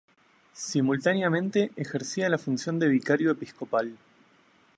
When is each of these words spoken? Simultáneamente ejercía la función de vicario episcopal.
Simultáneamente 0.55 1.69
ejercía 1.75 2.27
la 2.27 2.39
función 2.39 2.79
de 2.79 2.87
vicario 2.89 3.29
episcopal. 3.29 3.95